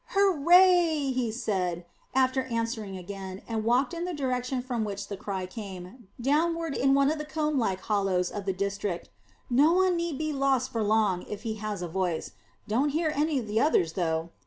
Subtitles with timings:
[0.15, 5.45] "Hurrah!" he said, after answering again, and walking in the direction from which the cry
[5.45, 9.09] came, downward in one of the combe like hollows of the district.
[9.47, 12.31] "No one need be lost for long, if he has a voice.
[12.67, 14.31] Don't hear any of the others though."